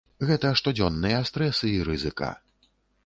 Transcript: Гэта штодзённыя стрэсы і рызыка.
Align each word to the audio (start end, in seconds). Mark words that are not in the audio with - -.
Гэта 0.29 0.51
штодзённыя 0.61 1.19
стрэсы 1.31 1.71
і 1.75 1.85
рызыка. 1.91 2.31